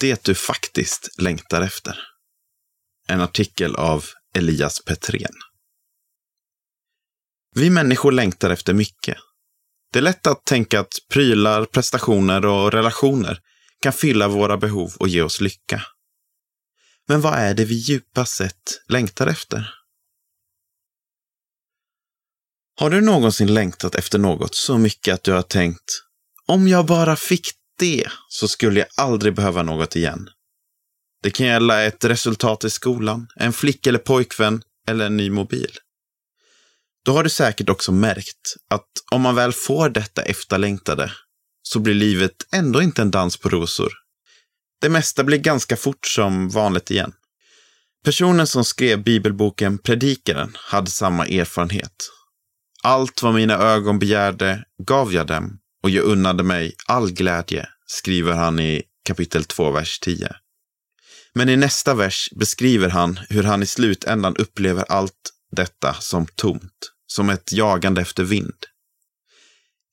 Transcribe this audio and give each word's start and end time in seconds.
det 0.00 0.24
du 0.24 0.34
faktiskt 0.34 1.20
längtar 1.20 1.62
efter. 1.62 1.98
En 3.08 3.20
artikel 3.20 3.76
av 3.76 4.04
Elias 4.36 4.84
Petrén. 4.84 5.34
Vi 7.54 7.70
människor 7.70 8.12
längtar 8.12 8.50
efter 8.50 8.74
mycket. 8.74 9.16
Det 9.92 9.98
är 9.98 10.02
lätt 10.02 10.26
att 10.26 10.44
tänka 10.44 10.80
att 10.80 10.92
prylar, 11.08 11.64
prestationer 11.64 12.46
och 12.46 12.72
relationer 12.72 13.40
kan 13.80 13.92
fylla 13.92 14.28
våra 14.28 14.56
behov 14.56 14.92
och 14.98 15.08
ge 15.08 15.22
oss 15.22 15.40
lycka. 15.40 15.82
Men 17.08 17.20
vad 17.20 17.34
är 17.34 17.54
det 17.54 17.64
vi 17.64 17.74
djupast 17.74 18.36
sett 18.36 18.82
längtar 18.88 19.26
efter? 19.26 19.74
Har 22.76 22.90
du 22.90 23.00
någonsin 23.00 23.54
längtat 23.54 23.94
efter 23.94 24.18
något 24.18 24.54
så 24.54 24.78
mycket 24.78 25.14
att 25.14 25.22
du 25.22 25.32
har 25.32 25.42
tänkt 25.42 26.02
om 26.46 26.68
jag 26.68 26.86
bara 26.86 27.16
fick 27.16 27.59
det 27.80 28.06
så 28.28 28.48
skulle 28.48 28.80
jag 28.80 28.88
aldrig 28.96 29.34
behöva 29.34 29.62
något 29.62 29.96
igen. 29.96 30.28
Det 31.22 31.30
kan 31.30 31.46
gälla 31.46 31.82
ett 31.82 32.04
resultat 32.04 32.64
i 32.64 32.70
skolan, 32.70 33.28
en 33.36 33.52
flick 33.52 33.86
eller 33.86 33.98
pojkvän 33.98 34.62
eller 34.88 35.06
en 35.06 35.16
ny 35.16 35.30
mobil. 35.30 35.70
Då 37.04 37.12
har 37.12 37.24
du 37.24 37.30
säkert 37.30 37.68
också 37.68 37.92
märkt 37.92 38.56
att 38.70 38.88
om 39.10 39.22
man 39.22 39.34
väl 39.34 39.52
får 39.52 39.88
detta 39.88 40.22
efterlängtade 40.22 41.12
så 41.62 41.78
blir 41.80 41.94
livet 41.94 42.46
ändå 42.52 42.82
inte 42.82 43.02
en 43.02 43.10
dans 43.10 43.36
på 43.36 43.48
rosor. 43.48 43.92
Det 44.80 44.88
mesta 44.88 45.24
blir 45.24 45.38
ganska 45.38 45.76
fort 45.76 46.06
som 46.06 46.48
vanligt 46.48 46.90
igen. 46.90 47.12
Personen 48.04 48.46
som 48.46 48.64
skrev 48.64 49.02
bibelboken 49.02 49.78
Predikaren 49.78 50.56
hade 50.56 50.90
samma 50.90 51.26
erfarenhet. 51.26 52.10
Allt 52.82 53.22
vad 53.22 53.34
mina 53.34 53.54
ögon 53.54 53.98
begärde 53.98 54.64
gav 54.86 55.12
jag 55.12 55.26
dem 55.26 55.59
och 55.82 55.90
jag 55.90 56.04
unnade 56.04 56.42
mig 56.42 56.74
all 56.86 57.12
glädje, 57.12 57.68
skriver 57.86 58.32
han 58.32 58.60
i 58.60 58.82
kapitel 59.04 59.44
2, 59.44 59.70
vers 59.70 59.98
10. 60.00 60.28
Men 61.34 61.48
i 61.48 61.56
nästa 61.56 61.94
vers 61.94 62.28
beskriver 62.36 62.88
han 62.88 63.20
hur 63.28 63.42
han 63.42 63.62
i 63.62 63.66
slutändan 63.66 64.36
upplever 64.36 64.84
allt 64.88 65.32
detta 65.50 65.94
som 65.94 66.26
tomt, 66.26 66.92
som 67.06 67.30
ett 67.30 67.52
jagande 67.52 68.00
efter 68.00 68.24
vind. 68.24 68.66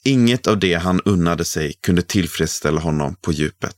Inget 0.03 0.48
av 0.48 0.59
det 0.59 0.73
han 0.73 1.02
unnade 1.06 1.45
sig 1.45 1.73
kunde 1.73 2.02
tillfredsställa 2.02 2.81
honom 2.81 3.16
på 3.16 3.31
djupet. 3.31 3.78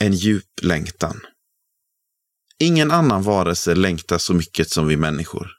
En 0.00 0.12
djup 0.12 0.62
längtan. 0.62 1.20
Ingen 2.58 2.90
annan 2.90 3.22
varelse 3.22 3.74
längtar 3.74 4.18
så 4.18 4.34
mycket 4.34 4.70
som 4.70 4.86
vi 4.86 4.96
människor. 4.96 5.50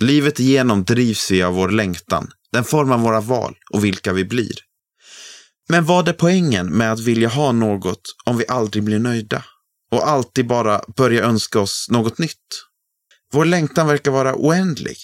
Livet 0.00 0.40
igenom 0.40 0.84
drivs 0.84 1.30
vi 1.30 1.42
av 1.42 1.54
vår 1.54 1.68
längtan. 1.68 2.32
Den 2.52 2.64
formar 2.64 2.98
våra 2.98 3.20
val 3.20 3.56
och 3.70 3.84
vilka 3.84 4.12
vi 4.12 4.24
blir. 4.24 4.54
Men 5.68 5.84
vad 5.84 6.08
är 6.08 6.12
poängen 6.12 6.76
med 6.76 6.92
att 6.92 7.00
vilja 7.00 7.28
ha 7.28 7.52
något 7.52 8.02
om 8.24 8.36
vi 8.36 8.44
aldrig 8.48 8.84
blir 8.84 8.98
nöjda? 8.98 9.44
Och 9.90 10.08
alltid 10.08 10.46
bara 10.46 10.84
börja 10.96 11.24
önska 11.24 11.60
oss 11.60 11.86
något 11.90 12.18
nytt? 12.18 12.64
Vår 13.32 13.44
längtan 13.44 13.86
verkar 13.86 14.10
vara 14.10 14.34
oändlig. 14.34 14.96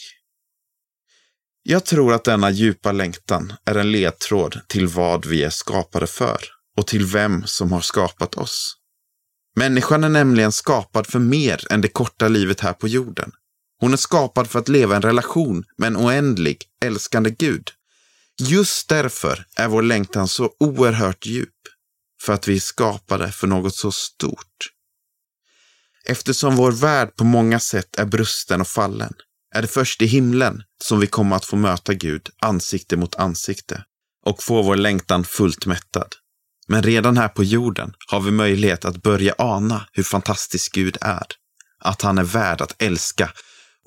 Jag 1.62 1.84
tror 1.84 2.14
att 2.14 2.24
denna 2.24 2.50
djupa 2.50 2.92
längtan 2.92 3.52
är 3.64 3.74
en 3.74 3.92
ledtråd 3.92 4.60
till 4.66 4.86
vad 4.86 5.26
vi 5.26 5.44
är 5.44 5.50
skapade 5.50 6.06
för 6.06 6.38
och 6.76 6.86
till 6.86 7.04
vem 7.04 7.46
som 7.46 7.72
har 7.72 7.80
skapat 7.80 8.34
oss. 8.34 8.74
Människan 9.56 10.04
är 10.04 10.08
nämligen 10.08 10.52
skapad 10.52 11.06
för 11.06 11.18
mer 11.18 11.72
än 11.72 11.80
det 11.80 11.88
korta 11.88 12.28
livet 12.28 12.60
här 12.60 12.72
på 12.72 12.88
jorden. 12.88 13.32
Hon 13.80 13.92
är 13.92 13.96
skapad 13.96 14.50
för 14.50 14.58
att 14.58 14.68
leva 14.68 14.96
en 14.96 15.02
relation 15.02 15.64
med 15.76 15.86
en 15.86 15.96
oändlig, 15.96 16.64
älskande 16.84 17.30
Gud. 17.30 17.70
Just 18.40 18.88
därför 18.88 19.44
är 19.56 19.68
vår 19.68 19.82
längtan 19.82 20.28
så 20.28 20.50
oerhört 20.60 21.26
djup. 21.26 21.54
För 22.22 22.32
att 22.32 22.48
vi 22.48 22.56
är 22.56 22.60
skapade 22.60 23.32
för 23.32 23.46
något 23.46 23.74
så 23.74 23.92
stort. 23.92 24.72
Eftersom 26.04 26.56
vår 26.56 26.72
värld 26.72 27.16
på 27.16 27.24
många 27.24 27.60
sätt 27.60 27.98
är 27.98 28.04
brusten 28.04 28.60
och 28.60 28.68
fallen 28.68 29.12
är 29.54 29.62
det 29.62 29.68
först 29.68 30.02
i 30.02 30.06
himlen 30.06 30.62
som 30.84 31.00
vi 31.00 31.06
kommer 31.06 31.36
att 31.36 31.44
få 31.44 31.56
möta 31.56 31.94
Gud 31.94 32.28
ansikte 32.40 32.96
mot 32.96 33.14
ansikte 33.14 33.84
och 34.26 34.42
få 34.42 34.62
vår 34.62 34.76
längtan 34.76 35.24
fullt 35.24 35.66
mättad. 35.66 36.14
Men 36.68 36.82
redan 36.82 37.16
här 37.16 37.28
på 37.28 37.44
jorden 37.44 37.92
har 38.10 38.20
vi 38.20 38.30
möjlighet 38.30 38.84
att 38.84 39.02
börja 39.02 39.34
ana 39.38 39.86
hur 39.92 40.02
fantastisk 40.02 40.74
Gud 40.74 40.96
är. 41.00 41.26
Att 41.80 42.02
han 42.02 42.18
är 42.18 42.24
värd 42.24 42.60
att 42.60 42.82
älska 42.82 43.32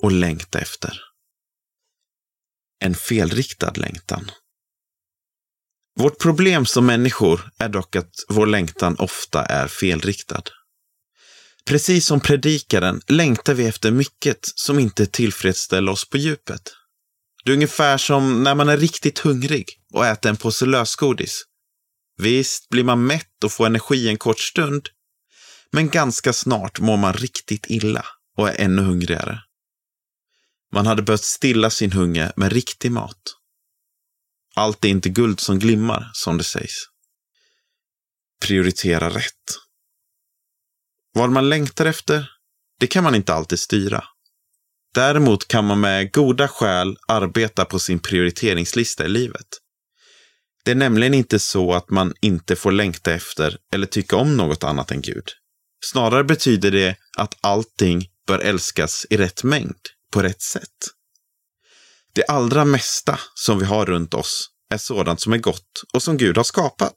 och 0.02 0.12
längta 0.12 0.58
efter. 0.58 1.00
En 2.80 2.94
felriktad 2.94 3.72
längtan. 3.76 4.30
Vårt 5.98 6.18
problem 6.18 6.66
som 6.66 6.86
människor 6.86 7.50
är 7.58 7.68
dock 7.68 7.96
att 7.96 8.14
vår 8.28 8.46
längtan 8.46 8.96
ofta 8.98 9.44
är 9.44 9.68
felriktad. 9.68 10.42
Precis 11.64 12.06
som 12.06 12.20
predikaren 12.20 13.00
längtar 13.08 13.54
vi 13.54 13.66
efter 13.66 13.90
mycket 13.90 14.38
som 14.42 14.78
inte 14.78 15.06
tillfredsställer 15.06 15.92
oss 15.92 16.08
på 16.08 16.16
djupet. 16.16 16.72
Det 17.44 17.50
är 17.50 17.54
ungefär 17.54 17.98
som 17.98 18.42
när 18.42 18.54
man 18.54 18.68
är 18.68 18.76
riktigt 18.76 19.18
hungrig 19.18 19.68
och 19.92 20.06
äter 20.06 20.30
en 20.30 20.36
påse 20.36 20.66
lösgodis. 20.66 21.42
Visst 22.16 22.68
blir 22.68 22.84
man 22.84 23.06
mätt 23.06 23.44
och 23.44 23.52
får 23.52 23.66
energi 23.66 24.08
en 24.08 24.18
kort 24.18 24.40
stund, 24.40 24.88
men 25.70 25.88
ganska 25.88 26.32
snart 26.32 26.80
mår 26.80 26.96
man 26.96 27.12
riktigt 27.12 27.66
illa 27.68 28.04
och 28.36 28.48
är 28.48 28.60
ännu 28.60 28.82
hungrigare. 28.82 29.42
Man 30.72 30.86
hade 30.86 31.02
behövt 31.02 31.24
stilla 31.24 31.70
sin 31.70 31.92
hunger 31.92 32.32
med 32.36 32.52
riktig 32.52 32.92
mat. 32.92 33.36
Allt 34.54 34.84
är 34.84 34.88
inte 34.88 35.08
guld 35.08 35.40
som 35.40 35.58
glimmar, 35.58 36.10
som 36.14 36.38
det 36.38 36.44
sägs. 36.44 36.74
Prioritera 38.46 39.10
rätt. 39.10 39.58
Vad 41.14 41.30
man 41.30 41.48
längtar 41.48 41.86
efter, 41.86 42.30
det 42.80 42.86
kan 42.86 43.04
man 43.04 43.14
inte 43.14 43.34
alltid 43.34 43.58
styra. 43.58 44.04
Däremot 44.94 45.48
kan 45.48 45.64
man 45.64 45.80
med 45.80 46.12
goda 46.12 46.48
skäl 46.48 46.96
arbeta 47.08 47.64
på 47.64 47.78
sin 47.78 47.98
prioriteringslista 47.98 49.04
i 49.04 49.08
livet. 49.08 49.46
Det 50.64 50.70
är 50.70 50.74
nämligen 50.74 51.14
inte 51.14 51.38
så 51.38 51.74
att 51.74 51.90
man 51.90 52.14
inte 52.20 52.56
får 52.56 52.72
längta 52.72 53.12
efter 53.12 53.58
eller 53.72 53.86
tycka 53.86 54.16
om 54.16 54.36
något 54.36 54.64
annat 54.64 54.90
än 54.90 55.00
Gud. 55.00 55.24
Snarare 55.84 56.24
betyder 56.24 56.70
det 56.70 56.96
att 57.18 57.38
allting 57.40 58.08
bör 58.26 58.38
älskas 58.38 59.06
i 59.10 59.16
rätt 59.16 59.44
mängd, 59.44 59.80
på 60.12 60.22
rätt 60.22 60.42
sätt. 60.42 60.78
Det 62.12 62.24
allra 62.24 62.64
mesta 62.64 63.20
som 63.34 63.58
vi 63.58 63.64
har 63.64 63.86
runt 63.86 64.14
oss 64.14 64.50
är 64.70 64.78
sådant 64.78 65.20
som 65.20 65.32
är 65.32 65.38
gott 65.38 65.84
och 65.92 66.02
som 66.02 66.16
Gud 66.16 66.36
har 66.36 66.44
skapat. 66.44 66.96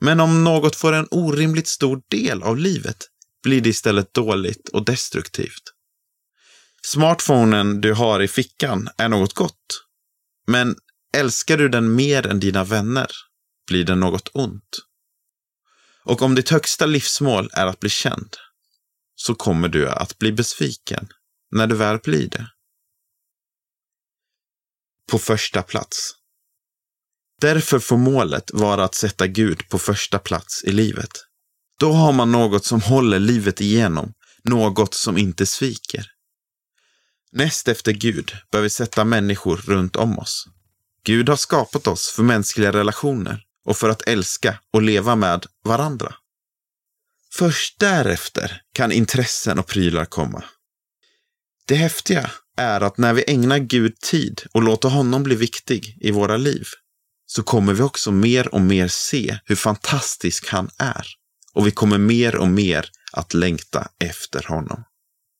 Men 0.00 0.20
om 0.20 0.44
något 0.44 0.76
får 0.76 0.92
en 0.92 1.08
orimligt 1.10 1.68
stor 1.68 2.02
del 2.08 2.42
av 2.42 2.56
livet 2.56 3.06
blir 3.42 3.60
det 3.60 3.68
istället 3.68 4.14
dåligt 4.14 4.68
och 4.68 4.84
destruktivt. 4.84 5.62
Smartphonen 6.82 7.80
du 7.80 7.94
har 7.94 8.22
i 8.22 8.28
fickan 8.28 8.88
är 8.96 9.08
något 9.08 9.34
gott. 9.34 9.84
Men 10.46 10.76
älskar 11.16 11.58
du 11.58 11.68
den 11.68 11.94
mer 11.94 12.26
än 12.26 12.40
dina 12.40 12.64
vänner 12.64 13.10
blir 13.66 13.84
den 13.84 14.00
något 14.00 14.30
ont. 14.32 14.78
Och 16.04 16.22
om 16.22 16.34
ditt 16.34 16.48
högsta 16.48 16.86
livsmål 16.86 17.50
är 17.52 17.66
att 17.66 17.80
bli 17.80 17.90
känd 17.90 18.36
så 19.14 19.34
kommer 19.34 19.68
du 19.68 19.88
att 19.88 20.18
bli 20.18 20.32
besviken 20.32 21.08
när 21.50 21.66
du 21.66 21.76
väl 21.76 21.98
blir 21.98 22.28
det. 22.28 22.46
På 25.10 25.18
första 25.18 25.62
plats. 25.62 26.14
Därför 27.40 27.78
får 27.78 27.96
målet 27.96 28.50
vara 28.52 28.84
att 28.84 28.94
sätta 28.94 29.26
Gud 29.26 29.68
på 29.68 29.78
första 29.78 30.18
plats 30.18 30.64
i 30.64 30.72
livet. 30.72 31.10
Då 31.78 31.92
har 31.92 32.12
man 32.12 32.32
något 32.32 32.64
som 32.64 32.80
håller 32.80 33.18
livet 33.18 33.60
igenom, 33.60 34.12
något 34.44 34.94
som 34.94 35.18
inte 35.18 35.46
sviker. 35.46 36.06
Näst 37.32 37.68
efter 37.68 37.92
Gud 37.92 38.32
bör 38.52 38.60
vi 38.60 38.70
sätta 38.70 39.04
människor 39.04 39.56
runt 39.56 39.96
om 39.96 40.18
oss. 40.18 40.46
Gud 41.04 41.28
har 41.28 41.36
skapat 41.36 41.86
oss 41.86 42.10
för 42.10 42.22
mänskliga 42.22 42.72
relationer 42.72 43.44
och 43.64 43.76
för 43.76 43.88
att 43.88 44.02
älska 44.02 44.60
och 44.72 44.82
leva 44.82 45.16
med 45.16 45.46
varandra. 45.64 46.14
Först 47.32 47.78
därefter 47.78 48.62
kan 48.72 48.92
intressen 48.92 49.58
och 49.58 49.66
prylar 49.66 50.04
komma. 50.04 50.44
Det 51.70 51.76
häftiga 51.76 52.30
är 52.56 52.80
att 52.80 52.98
när 52.98 53.12
vi 53.12 53.24
ägnar 53.26 53.58
Gud 53.58 54.00
tid 54.00 54.42
och 54.52 54.62
låter 54.62 54.88
honom 54.88 55.22
bli 55.22 55.34
viktig 55.34 55.98
i 56.00 56.10
våra 56.10 56.36
liv 56.36 56.66
så 57.26 57.42
kommer 57.42 57.72
vi 57.72 57.82
också 57.82 58.12
mer 58.12 58.54
och 58.54 58.60
mer 58.60 58.88
se 58.88 59.38
hur 59.44 59.56
fantastisk 59.56 60.48
han 60.48 60.70
är 60.78 61.06
och 61.54 61.66
vi 61.66 61.70
kommer 61.70 61.98
mer 61.98 62.36
och 62.36 62.48
mer 62.48 62.90
att 63.12 63.34
längta 63.34 63.88
efter 64.04 64.44
honom. 64.48 64.84